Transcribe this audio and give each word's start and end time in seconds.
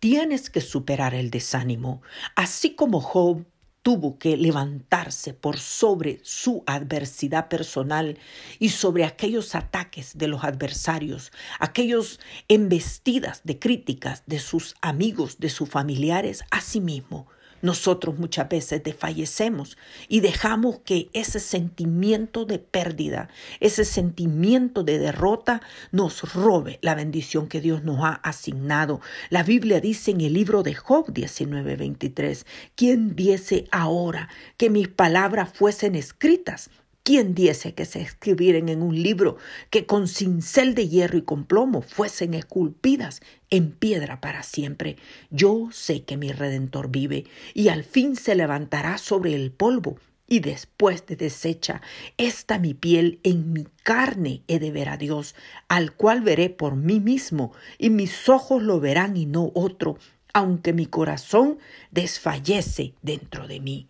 Tienes 0.00 0.48
que 0.48 0.60
superar 0.60 1.12
el 1.12 1.30
desánimo, 1.30 2.02
así 2.36 2.76
como 2.76 3.00
Job 3.00 3.44
tuvo 3.82 4.16
que 4.18 4.36
levantarse 4.36 5.34
por 5.34 5.58
sobre 5.58 6.20
su 6.22 6.62
adversidad 6.66 7.48
personal 7.48 8.16
y 8.60 8.68
sobre 8.68 9.04
aquellos 9.04 9.56
ataques 9.56 10.16
de 10.16 10.28
los 10.28 10.44
adversarios, 10.44 11.32
aquellos 11.58 12.20
embestidas 12.46 13.40
de 13.42 13.58
críticas 13.58 14.22
de 14.26 14.38
sus 14.38 14.76
amigos, 14.82 15.40
de 15.40 15.50
sus 15.50 15.68
familiares, 15.68 16.44
a 16.52 16.60
sí 16.60 16.80
mismo. 16.80 17.26
Nosotros 17.62 18.18
muchas 18.18 18.48
veces 18.48 18.82
desfallecemos 18.82 19.76
y 20.08 20.20
dejamos 20.20 20.78
que 20.80 21.08
ese 21.12 21.40
sentimiento 21.40 22.44
de 22.44 22.58
pérdida, 22.58 23.28
ese 23.60 23.84
sentimiento 23.84 24.84
de 24.84 24.98
derrota 24.98 25.60
nos 25.90 26.34
robe 26.34 26.78
la 26.82 26.94
bendición 26.94 27.48
que 27.48 27.60
Dios 27.60 27.84
nos 27.84 28.04
ha 28.04 28.14
asignado. 28.14 29.00
La 29.30 29.42
Biblia 29.42 29.80
dice 29.80 30.10
en 30.12 30.20
el 30.20 30.34
libro 30.34 30.62
de 30.62 30.74
Job 30.74 31.12
19:23, 31.12 32.46
¿quién 32.74 33.16
diese 33.16 33.66
ahora 33.70 34.28
que 34.56 34.70
mis 34.70 34.88
palabras 34.88 35.50
fuesen 35.52 35.94
escritas 35.94 36.70
¿Quién 37.08 37.34
diese 37.34 37.72
que 37.72 37.86
se 37.86 38.02
escribieran 38.02 38.68
en 38.68 38.82
un 38.82 39.02
libro 39.02 39.38
que 39.70 39.86
con 39.86 40.08
cincel 40.08 40.74
de 40.74 40.90
hierro 40.90 41.16
y 41.16 41.22
con 41.22 41.46
plomo 41.46 41.80
fuesen 41.80 42.34
esculpidas 42.34 43.22
en 43.48 43.70
piedra 43.70 44.20
para 44.20 44.42
siempre? 44.42 44.96
Yo 45.30 45.70
sé 45.72 46.02
que 46.02 46.18
mi 46.18 46.32
Redentor 46.32 46.90
vive 46.90 47.24
y 47.54 47.68
al 47.68 47.84
fin 47.84 48.14
se 48.14 48.34
levantará 48.34 48.98
sobre 48.98 49.34
el 49.34 49.50
polvo 49.52 49.96
y 50.26 50.40
después 50.40 51.06
de 51.06 51.16
deshecha 51.16 51.80
esta 52.18 52.58
mi 52.58 52.74
piel, 52.74 53.20
en 53.22 53.54
mi 53.54 53.64
carne 53.84 54.42
he 54.46 54.58
de 54.58 54.70
ver 54.70 54.90
a 54.90 54.98
Dios, 54.98 55.34
al 55.68 55.94
cual 55.94 56.20
veré 56.20 56.50
por 56.50 56.76
mí 56.76 57.00
mismo, 57.00 57.52
y 57.78 57.88
mis 57.88 58.28
ojos 58.28 58.62
lo 58.62 58.80
verán 58.80 59.16
y 59.16 59.24
no 59.24 59.50
otro, 59.54 59.96
aunque 60.34 60.74
mi 60.74 60.84
corazón 60.84 61.58
desfallece 61.90 62.92
dentro 63.00 63.48
de 63.48 63.60
mí. 63.60 63.86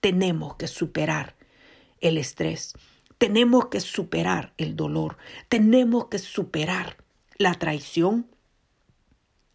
Tenemos 0.00 0.56
que 0.56 0.68
superar 0.68 1.34
el 2.02 2.18
estrés. 2.18 2.74
Tenemos 3.18 3.66
que 3.66 3.80
superar 3.80 4.52
el 4.58 4.76
dolor. 4.76 5.16
Tenemos 5.48 6.08
que 6.08 6.18
superar 6.18 6.96
la 7.38 7.54
traición, 7.54 8.26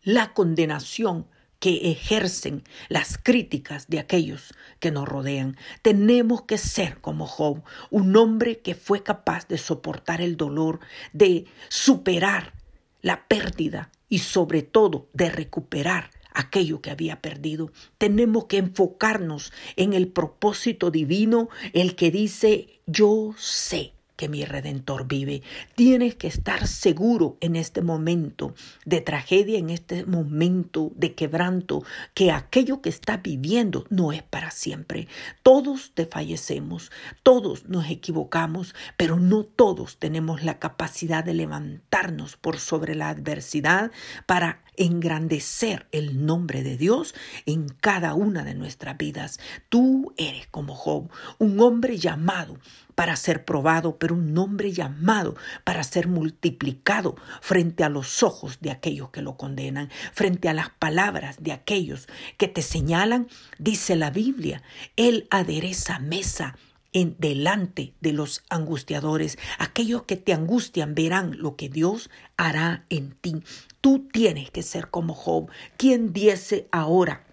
la 0.02 0.34
condenación 0.34 1.28
que 1.59 1.92
ejercen 1.92 2.64
las 2.88 3.17
críticas 3.17 3.88
de 3.88 4.00
aquellos 4.00 4.54
que 4.80 4.92
nos 4.92 5.08
rodean. 5.08 5.58
Tenemos 5.81 6.44
que 6.44 6.58
ser 6.58 7.02
como 7.02 7.26
Job, 7.26 7.64
un 7.89 8.16
hombre 8.16 8.59
que 8.59 8.76
fue 8.76 9.04
capaz 9.04 9.48
de 9.48 9.58
soportar 9.58 10.22
el 10.22 10.38
dolor, 10.38 10.80
de 11.14 11.45
superar 11.70 12.54
la 13.02 13.28
pérdida 13.28 13.92
y 14.09 14.20
sobre 14.20 14.61
todo 14.61 15.09
de 15.14 15.30
recuperar 15.30 16.11
aquello 16.38 16.81
que 16.81 16.91
había 16.91 17.21
perdido. 17.21 17.71
Tenemos 17.97 18.45
que 18.45 18.57
enfocarnos 18.57 19.52
en 19.75 19.93
el 19.93 20.07
propósito 20.07 20.91
divino, 20.91 21.49
el 21.73 21.95
que 21.95 22.11
dice, 22.11 22.80
yo 22.85 23.33
sé 23.38 23.97
que 24.18 24.28
mi 24.28 24.44
redentor 24.44 25.08
vive. 25.08 25.44
Tienes 25.76 26.16
que 26.16 26.28
estar 26.28 26.68
seguro 26.68 27.38
en 27.40 27.56
este 27.56 27.82
momento 27.82 28.54
de 28.84 29.00
tragedia, 29.00 29.58
en 29.58 29.70
este 29.70 30.06
momento 30.06 30.92
de 30.96 31.14
quebranto, 31.14 31.84
que 32.14 32.32
aquello 32.32 32.82
que 32.82 32.90
estás 32.90 33.22
viviendo 33.22 33.86
no 33.90 34.12
es 34.12 34.23
para 34.23 34.52
siempre. 34.52 35.08
Todos 35.44 35.92
te 35.94 36.06
fallecemos, 36.06 36.92
todos 37.23 37.70
nos 37.70 37.90
equivocamos, 37.90 38.76
pero 38.98 39.18
no 39.18 39.44
todos 39.44 39.98
tenemos 39.98 40.44
la 40.44 40.60
capacidad 40.60 41.23
de 41.23 41.36
levantarnos 41.36 42.36
por 42.36 42.60
sobre 42.60 42.95
la 42.95 43.10
adversidad 43.10 43.92
para 44.26 44.64
engrandecer 44.76 45.88
el 45.92 46.26
nombre 46.26 46.64
de 46.64 46.78
Dios 46.78 47.14
en 47.45 47.68
cada 47.68 48.14
una 48.14 48.44
de 48.44 48.56
nuestras 48.56 48.98
vidas. 48.98 49.40
Tú 49.70 50.14
eres 50.18 50.48
como 50.48 50.76
Job, 50.76 51.10
un 51.40 51.60
hombre 51.60 51.98
llamado 51.98 52.58
para 52.98 53.16
ser 53.16 53.45
probado, 53.45 53.99
pero 53.99 54.16
un 54.16 54.36
hombre 54.39 54.71
llamado 54.71 55.36
para 55.64 55.83
ser 55.83 56.08
multiplicado 56.08 57.16
frente 57.42 57.83
a 57.83 57.89
los 57.89 58.23
ojos 58.23 58.58
de 58.60 58.71
aquellos 58.71 59.11
que 59.11 59.21
lo 59.21 59.38
condenan, 59.38 59.92
frente 60.14 60.49
a 60.49 60.55
las 60.55 60.71
palabras 60.71 61.36
de 61.39 61.52
aquellos 61.52 62.08
que 62.38 62.48
te 62.48 62.64
señalan, 62.64 63.27
dice 63.60 63.95
la 63.95 64.10
Biblia, 64.10 64.64
Él 64.95 65.27
adereza 65.30 65.99
mesa 65.99 66.58
en 66.92 67.16
delante 67.20 67.94
de 68.02 68.14
los 68.14 68.44
angustiadores. 68.49 69.38
Aquellos 69.60 70.02
que 70.05 70.16
te 70.16 70.33
angustian 70.33 70.95
verán 70.95 71.38
lo 71.38 71.55
que 71.55 71.70
Dios 71.70 72.10
hará 72.36 72.88
en 72.89 73.11
ti. 73.11 73.44
Tú 73.80 74.08
tienes 74.11 74.50
que 74.50 74.64
ser 74.64 74.89
como 74.89 75.14
Job, 75.14 75.52
quien 75.77 76.14
diese 76.14 76.67
ahora 76.71 77.27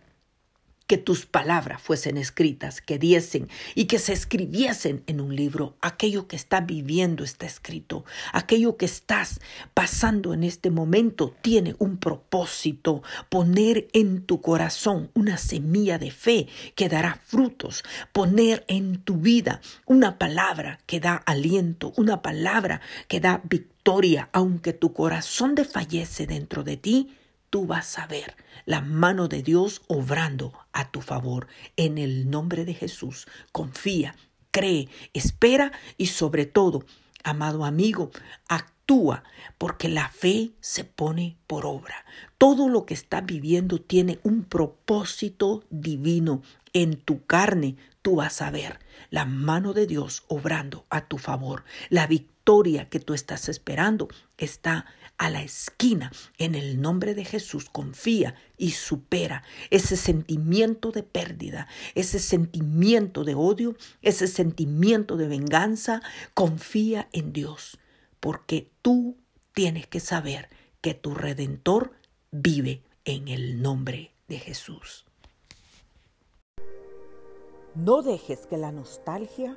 que 0.87 0.99
tus 0.99 1.25
palabras 1.25 1.81
fuesen 1.81 2.17
escritas, 2.19 2.81
que 2.81 2.99
diesen 2.99 3.49
y 3.75 3.87
que 3.87 3.99
se 3.99 4.13
escribiesen 4.13 5.03
en 5.07 5.21
un 5.21 5.35
libro. 5.35 5.77
Aquello 5.81 6.29
que 6.29 6.37
estás 6.37 6.67
viviendo 6.67 7.25
está 7.25 7.47
escrito. 7.47 8.05
Aquello 8.33 8.77
que 8.77 8.85
estás 8.85 9.41
pasando 9.73 10.35
en 10.35 10.45
este 10.45 10.71
momento 10.71 11.35
tiene 11.41 11.75
un 11.79 11.97
propósito. 11.97 13.03
Poner 13.29 13.89
en 13.93 14.23
tu 14.23 14.41
corazón 14.41 15.11
una 15.15 15.39
semilla 15.39 15.99
de 15.99 16.11
fe 16.11 16.49
que 16.75 16.89
dará 16.89 17.19
frutos. 17.25 17.83
Poner 18.13 18.65
en 18.69 19.01
tu 19.03 19.17
vida 19.17 19.61
una 19.87 20.19
palabra 20.19 20.81
que 20.87 21.01
da 21.01 21.15
aliento, 21.15 21.93
una 21.97 22.21
palabra 22.21 22.81
que 23.09 23.21
da 23.21 23.41
victoria. 23.45 24.29
Aunque 24.33 24.73
tu 24.73 24.93
corazón 24.93 25.55
desfallece 25.55 26.27
dentro 26.27 26.63
de 26.63 26.77
ti, 26.77 27.11
tú 27.55 27.67
vas 27.67 28.01
a 28.01 28.09
ver 28.09 28.35
la 28.67 28.81
mano 28.81 29.29
de 29.29 29.41
Dios 29.41 29.83
obrando 29.87 30.53
a 30.73 30.91
tu 30.91 31.01
favor. 31.01 31.47
En 31.77 31.99
el 31.99 32.29
nombre 32.29 32.65
de 32.65 32.75
Jesús, 32.75 33.29
confía, 33.53 34.17
cree, 34.51 34.89
espera 35.13 35.71
y 35.97 36.07
sobre 36.07 36.47
todo, 36.47 36.85
amado 37.23 37.65
amigo, 37.65 38.11
actúa, 38.49 39.23
porque 39.57 39.89
la 39.89 40.09
fe 40.09 40.51
se 40.59 40.83
pone 40.83 41.37
por 41.47 41.65
obra. 41.65 42.05
Todo 42.39 42.69
lo 42.69 42.87
que 42.87 42.95
estás 42.95 43.25
viviendo 43.25 43.81
tiene 43.81 44.19
un 44.25 44.43
propósito 44.43 45.63
divino. 45.71 46.43
En 46.73 46.97
tu 46.97 47.25
carne 47.25 47.77
tú 48.03 48.17
vas 48.17 48.43
a 48.43 48.51
ver 48.51 48.81
la 49.11 49.27
mano 49.27 49.75
de 49.75 49.87
Dios 49.87 50.25
obrando 50.27 50.87
a 50.91 51.07
tu 51.07 51.19
favor. 51.19 51.63
La 51.89 52.09
que 52.91 53.01
tú 53.01 53.15
estás 53.15 53.49
esperando 53.49 54.09
está 54.37 54.85
a 55.17 55.31
la 55.31 55.43
esquina. 55.43 56.13
En 56.37 56.55
el 56.55 56.81
nombre 56.81 57.15
de 57.15 57.25
Jesús 57.25 57.71
confía 57.71 58.35
y 58.59 58.73
supera 58.73 59.43
ese 59.71 59.97
sentimiento 59.97 60.91
de 60.91 61.03
pérdida, 61.03 61.69
ese 61.95 62.19
sentimiento 62.19 63.25
de 63.25 63.35
odio, 63.35 63.77
ese 64.03 64.27
sentimiento 64.27 65.17
de 65.17 65.29
venganza. 65.29 66.03
Confía 66.35 67.09
en 67.13 67.33
Dios, 67.33 67.79
porque 68.21 68.69
tú 68.83 69.17
tienes 69.55 69.87
que 69.87 70.01
saber 70.01 70.51
que 70.83 70.93
tu 70.93 71.15
redentor 71.15 71.93
vive 72.31 72.83
en 73.07 73.29
el 73.29 73.63
nombre 73.63 74.13
de 74.29 74.39
Jesús. 74.39 75.07
No 77.75 78.03
dejes 78.03 78.47
que 78.47 78.59
la 78.59 78.71
nostalgia 78.71 79.57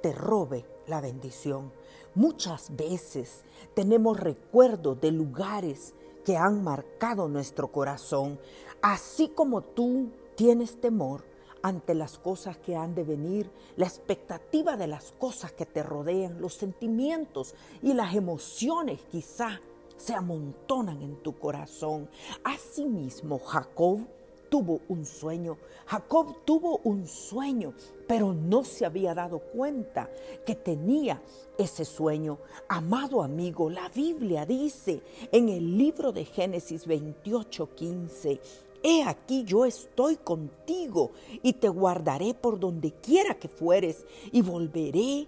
te 0.00 0.12
robe 0.12 0.64
la 0.86 1.00
bendición. 1.00 1.72
Muchas 2.14 2.74
veces 2.74 3.44
tenemos 3.74 4.18
recuerdos 4.18 5.00
de 5.00 5.12
lugares 5.12 5.94
que 6.24 6.36
han 6.36 6.62
marcado 6.62 7.28
nuestro 7.28 7.68
corazón, 7.68 8.38
así 8.82 9.28
como 9.28 9.62
tú 9.62 10.10
tienes 10.34 10.80
temor 10.80 11.24
ante 11.62 11.94
las 11.94 12.18
cosas 12.18 12.56
que 12.58 12.76
han 12.76 12.94
de 12.94 13.04
venir, 13.04 13.50
la 13.76 13.86
expectativa 13.86 14.76
de 14.76 14.86
las 14.86 15.12
cosas 15.12 15.52
que 15.52 15.66
te 15.66 15.82
rodean, 15.82 16.40
los 16.40 16.54
sentimientos 16.54 17.54
y 17.82 17.94
las 17.94 18.14
emociones 18.14 19.00
quizá 19.10 19.60
se 19.96 20.14
amontonan 20.14 21.02
en 21.02 21.16
tu 21.22 21.38
corazón. 21.38 22.08
Asimismo, 22.44 23.38
Jacob 23.40 24.00
tuvo 24.48 24.80
un 24.88 25.04
sueño. 25.04 25.58
Jacob 25.86 26.44
tuvo 26.44 26.80
un 26.84 27.06
sueño, 27.06 27.74
pero 28.06 28.32
no 28.32 28.64
se 28.64 28.84
había 28.84 29.14
dado 29.14 29.38
cuenta 29.38 30.10
que 30.46 30.54
tenía 30.54 31.22
ese 31.56 31.84
sueño. 31.84 32.38
Amado 32.68 33.22
amigo, 33.22 33.70
la 33.70 33.88
Biblia 33.88 34.44
dice 34.46 35.02
en 35.32 35.48
el 35.48 35.78
libro 35.78 36.12
de 36.12 36.24
Génesis 36.24 36.86
28, 36.86 37.74
15, 37.74 38.40
He 38.82 39.02
aquí 39.02 39.44
yo 39.44 39.64
estoy 39.64 40.16
contigo 40.16 41.10
y 41.42 41.54
te 41.54 41.68
guardaré 41.68 42.34
por 42.34 42.60
donde 42.60 42.92
quiera 42.92 43.34
que 43.34 43.48
fueres 43.48 44.06
y 44.30 44.40
volveré 44.42 45.26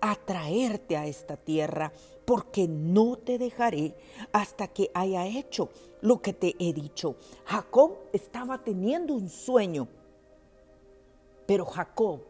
a 0.00 0.14
traerte 0.16 0.96
a 0.96 1.06
esta 1.06 1.36
tierra 1.36 1.92
porque 2.26 2.68
no 2.68 3.16
te 3.16 3.38
dejaré 3.38 3.94
hasta 4.32 4.68
que 4.68 4.90
haya 4.92 5.26
hecho 5.26 5.70
lo 6.02 6.20
que 6.20 6.32
te 6.32 6.56
he 6.58 6.72
dicho. 6.72 7.16
Jacob 7.44 7.96
estaba 8.12 8.62
teniendo 8.62 9.14
un 9.14 9.30
sueño, 9.30 9.88
pero 11.46 11.64
Jacob 11.64 12.20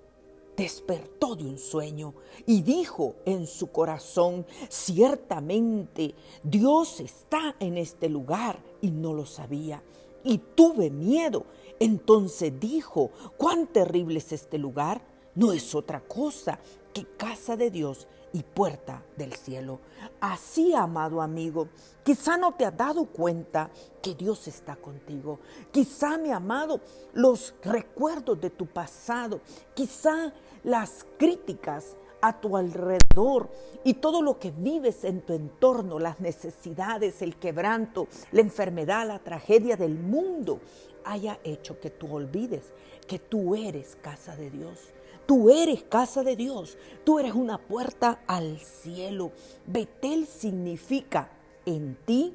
despertó 0.56 1.34
de 1.34 1.44
un 1.44 1.58
sueño 1.58 2.14
y 2.46 2.62
dijo 2.62 3.16
en 3.24 3.46
su 3.46 3.72
corazón, 3.72 4.46
ciertamente 4.68 6.14
Dios 6.42 7.00
está 7.00 7.56
en 7.58 7.76
este 7.76 8.08
lugar 8.08 8.58
y 8.80 8.90
no 8.90 9.12
lo 9.12 9.26
sabía. 9.26 9.82
y 10.28 10.38
tuve 10.38 10.90
miedo. 10.90 11.46
Entonces 11.78 12.52
dijo, 12.58 13.12
cuán 13.36 13.68
terrible 13.68 14.18
es 14.18 14.32
este 14.32 14.58
lugar. 14.58 15.00
No 15.36 15.52
es 15.52 15.72
otra 15.74 16.00
cosa 16.00 16.58
que 16.92 17.04
casa 17.16 17.56
de 17.56 17.70
Dios 17.70 18.08
y 18.32 18.42
puerta 18.42 19.02
del 19.16 19.32
cielo. 19.34 19.80
Así, 20.20 20.74
amado 20.74 21.22
amigo, 21.22 21.68
quizá 22.04 22.36
no 22.36 22.52
te 22.52 22.64
has 22.64 22.76
dado 22.76 23.06
cuenta 23.06 23.70
que 24.02 24.14
Dios 24.14 24.46
está 24.48 24.76
contigo. 24.76 25.40
Quizá, 25.72 26.18
mi 26.18 26.30
amado, 26.30 26.80
los 27.14 27.54
recuerdos 27.62 28.40
de 28.40 28.50
tu 28.50 28.66
pasado, 28.66 29.40
quizá 29.74 30.32
las 30.64 31.06
críticas 31.18 31.96
a 32.20 32.40
tu 32.40 32.56
alrededor 32.56 33.48
y 33.84 33.94
todo 33.94 34.22
lo 34.22 34.38
que 34.38 34.50
vives 34.50 35.04
en 35.04 35.20
tu 35.20 35.32
entorno, 35.32 35.98
las 35.98 36.20
necesidades, 36.20 37.22
el 37.22 37.36
quebranto, 37.36 38.08
la 38.32 38.40
enfermedad, 38.40 39.06
la 39.06 39.18
tragedia 39.18 39.76
del 39.76 39.94
mundo, 39.94 40.60
haya 41.06 41.38
hecho 41.44 41.80
que 41.80 41.90
tú 41.90 42.14
olvides 42.14 42.72
que 43.06 43.18
tú 43.18 43.54
eres 43.54 43.96
casa 43.96 44.36
de 44.36 44.50
Dios. 44.50 44.78
Tú 45.26 45.50
eres 45.50 45.82
casa 45.84 46.22
de 46.22 46.36
Dios. 46.36 46.76
Tú 47.04 47.18
eres 47.18 47.32
una 47.32 47.58
puerta 47.58 48.20
al 48.26 48.58
cielo. 48.58 49.32
Betel 49.66 50.26
significa 50.26 51.30
en 51.64 51.96
ti 52.04 52.34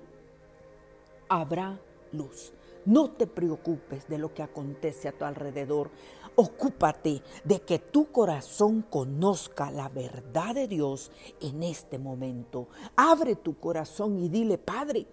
habrá 1.30 1.80
luz. 2.12 2.54
No 2.86 3.12
te 3.12 3.28
preocupes 3.28 4.08
de 4.08 4.18
lo 4.18 4.34
que 4.34 4.44
acontece 4.44 5.08
a 5.08 5.12
tu 5.12 5.24
alrededor. 5.24 5.92
Ocúpate 6.36 7.22
de 7.44 7.62
que 7.62 7.78
tu 7.78 8.12
corazón 8.12 8.82
conozca 8.90 9.70
la 9.70 9.88
verdad 9.90 10.56
de 10.56 10.68
Dios 10.68 11.12
en 11.40 11.64
este 11.64 12.00
momento. 12.00 12.68
Abre 12.96 13.36
tu 13.36 13.60
corazón 13.60 14.18
y 14.18 14.30
dile, 14.30 14.58
Padre, 14.58 15.06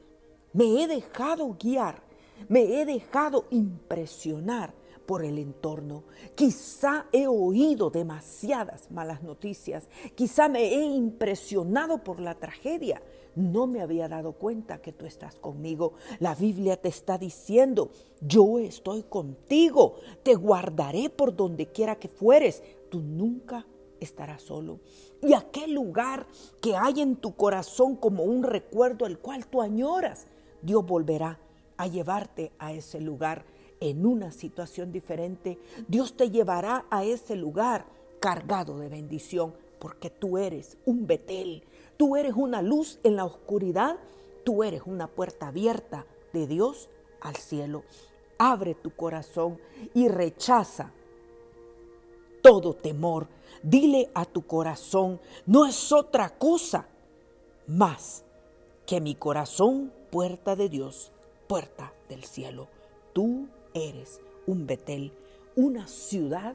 me 0.52 0.82
he 0.82 0.86
dejado 0.86 1.54
guiar, 1.60 2.02
me 2.48 2.80
he 2.80 2.84
dejado 2.84 3.46
impresionar 3.50 4.74
por 5.08 5.24
el 5.24 5.38
entorno. 5.38 6.04
Quizá 6.34 7.06
he 7.12 7.26
oído 7.26 7.88
demasiadas 7.88 8.90
malas 8.90 9.22
noticias, 9.22 9.88
quizá 10.14 10.50
me 10.50 10.64
he 10.64 10.84
impresionado 10.84 12.04
por 12.04 12.20
la 12.20 12.34
tragedia. 12.34 13.00
No 13.34 13.66
me 13.66 13.80
había 13.80 14.06
dado 14.06 14.32
cuenta 14.32 14.82
que 14.82 14.92
tú 14.92 15.06
estás 15.06 15.36
conmigo. 15.36 15.94
La 16.18 16.34
Biblia 16.34 16.76
te 16.76 16.88
está 16.88 17.16
diciendo, 17.16 17.90
yo 18.20 18.58
estoy 18.58 19.04
contigo, 19.04 19.94
te 20.22 20.34
guardaré 20.34 21.08
por 21.08 21.34
donde 21.34 21.68
quiera 21.68 21.96
que 21.96 22.08
fueres. 22.08 22.62
Tú 22.90 23.00
nunca 23.00 23.64
estarás 24.00 24.42
solo. 24.42 24.80
Y 25.22 25.32
aquel 25.32 25.72
lugar 25.72 26.26
que 26.60 26.76
hay 26.76 27.00
en 27.00 27.16
tu 27.16 27.34
corazón 27.34 27.96
como 27.96 28.24
un 28.24 28.42
recuerdo 28.42 29.06
al 29.06 29.18
cual 29.18 29.46
tú 29.46 29.62
añoras, 29.62 30.26
Dios 30.60 30.84
volverá 30.84 31.38
a 31.78 31.86
llevarte 31.86 32.52
a 32.58 32.72
ese 32.72 33.00
lugar 33.00 33.44
en 33.80 34.04
una 34.04 34.32
situación 34.32 34.92
diferente, 34.92 35.58
Dios 35.86 36.14
te 36.16 36.30
llevará 36.30 36.84
a 36.90 37.04
ese 37.04 37.36
lugar 37.36 37.86
cargado 38.20 38.78
de 38.78 38.88
bendición, 38.88 39.54
porque 39.78 40.10
tú 40.10 40.36
eres 40.38 40.76
un 40.84 41.06
Betel, 41.06 41.64
tú 41.96 42.16
eres 42.16 42.34
una 42.34 42.60
luz 42.60 42.98
en 43.04 43.16
la 43.16 43.24
oscuridad, 43.24 43.96
tú 44.44 44.64
eres 44.64 44.82
una 44.84 45.06
puerta 45.06 45.48
abierta 45.48 46.04
de 46.32 46.46
Dios 46.46 46.90
al 47.20 47.36
cielo. 47.36 47.84
Abre 48.38 48.74
tu 48.74 48.90
corazón 48.90 49.58
y 49.94 50.08
rechaza 50.08 50.92
todo 52.42 52.74
temor. 52.74 53.28
Dile 53.62 54.10
a 54.14 54.24
tu 54.24 54.46
corazón, 54.46 55.20
no 55.46 55.66
es 55.66 55.92
otra 55.92 56.30
cosa 56.30 56.86
más 57.66 58.24
que 58.86 59.00
mi 59.00 59.14
corazón, 59.14 59.92
puerta 60.10 60.56
de 60.56 60.68
Dios, 60.68 61.12
puerta 61.48 61.92
del 62.08 62.22
cielo. 62.24 62.68
Tú 63.12 63.48
eres 63.74 64.20
un 64.46 64.66
Betel, 64.66 65.12
una 65.56 65.88
ciudad 65.88 66.54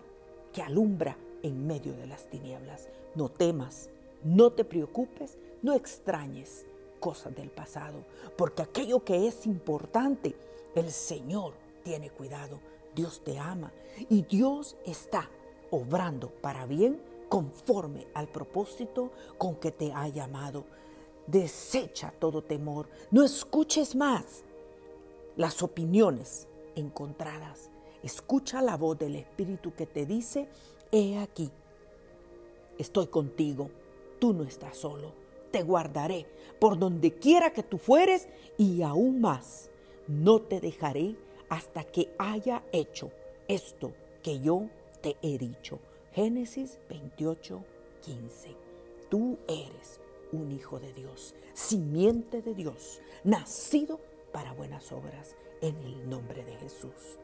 que 0.54 0.62
alumbra 0.62 1.18
en 1.42 1.68
medio 1.68 1.94
de 1.94 2.08
las 2.08 2.30
tinieblas. 2.30 2.88
No 3.16 3.28
temas, 3.28 3.90
no 4.24 4.52
te 4.52 4.64
preocupes, 4.64 5.38
no 5.62 5.74
extrañes 5.74 6.66
cosas 7.00 7.36
del 7.36 7.50
pasado, 7.50 8.06
porque 8.38 8.62
aquello 8.62 9.04
que 9.04 9.28
es 9.28 9.46
importante, 9.46 10.36
el 10.76 10.90
Señor 10.92 11.54
tiene 11.84 12.10
cuidado, 12.10 12.60
Dios 12.96 13.22
te 13.24 13.38
ama 13.38 13.74
y 14.10 14.22
Dios 14.22 14.78
está 14.86 15.30
obrando 15.72 16.30
para 16.30 16.66
bien 16.66 17.02
conforme 17.28 18.08
al 18.14 18.28
propósito 18.28 19.12
con 19.38 19.56
que 19.56 19.72
te 19.72 19.92
ha 19.92 20.08
llamado. 20.08 20.64
Desecha 21.28 22.14
todo 22.20 22.44
temor, 22.44 22.88
no 23.12 23.24
escuches 23.24 23.96
más 23.96 24.44
las 25.36 25.64
opiniones 25.64 26.48
encontradas. 26.76 27.70
Escucha 28.04 28.62
la 28.62 28.78
voz 28.78 28.98
del 28.98 29.16
Espíritu 29.16 29.74
que 29.74 29.86
te 29.86 30.06
dice, 30.06 30.48
he 30.92 31.18
aquí, 31.18 31.52
estoy 32.78 33.08
contigo, 33.08 33.70
tú 34.20 34.34
no 34.34 34.44
estás 34.44 34.78
solo, 34.78 35.14
te 35.52 35.64
guardaré 35.64 36.26
por 36.60 36.78
donde 36.78 37.14
quiera 37.14 37.54
que 37.54 37.64
tú 37.64 37.78
fueres 37.78 38.28
y 38.58 38.82
aún 38.82 39.22
más, 39.22 39.70
no 40.08 40.42
te 40.42 40.60
dejaré 40.60 41.16
hasta 41.50 41.84
que 41.84 42.14
haya 42.18 42.64
hecho 42.72 43.12
esto 43.48 43.94
que 44.22 44.40
yo 44.40 44.70
te 45.02 45.18
he 45.22 45.38
dicho. 45.38 45.80
Génesis 46.14 46.80
28, 46.90 47.64
15. 48.02 48.56
Tú 49.10 49.38
eres 49.48 50.00
un 50.32 50.52
hijo 50.52 50.80
de 50.80 50.94
Dios, 50.94 51.36
simiente 51.54 52.42
de 52.42 52.54
Dios, 52.56 53.02
nacido 53.24 54.00
para 54.34 54.52
buenas 54.52 54.92
obras 54.92 55.38
en 55.62 55.78
el 55.84 56.10
nombre 56.10 56.44
de 56.44 56.56
Jesús. 56.58 57.23